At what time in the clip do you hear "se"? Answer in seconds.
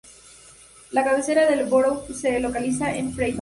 2.11-2.39